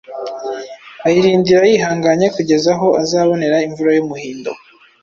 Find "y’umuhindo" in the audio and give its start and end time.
3.93-4.51